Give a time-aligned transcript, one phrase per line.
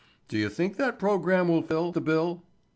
[0.29, 2.41] Do you think that program will fill the bill?"